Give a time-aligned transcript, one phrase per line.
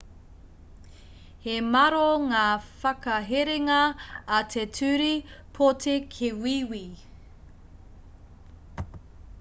[1.47, 3.77] he māro ngā whakaherenga
[4.39, 5.11] a te ture
[5.59, 6.83] pōti ki wīwī